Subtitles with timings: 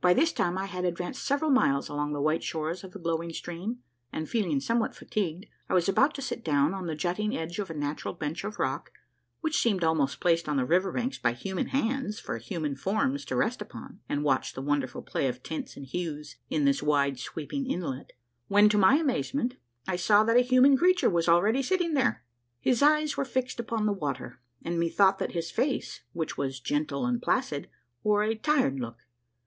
[0.00, 2.98] By this time I had ad vanced several miles along the white shores of the
[2.98, 3.80] glowing stream,
[4.10, 7.68] and, feeling somewhat fatigued, I was about to sit down on the jutting edge of
[7.68, 8.90] a natural bench of rock,
[9.42, 13.36] which seemed almost placed on the river banks by human hands for human forms to
[13.36, 17.66] rest upon and watch the wonderful play of tints and hues in this wide sweeping
[17.70, 18.14] inlet,
[18.50, 19.56] Avhen, to my amazement,
[19.86, 22.24] I saw that a human creature was already sitting there.
[22.60, 27.04] His eyes were fixed upon the water, and methought that his face, which was gentle
[27.04, 27.68] and placid,
[28.02, 29.00] wore a tired look.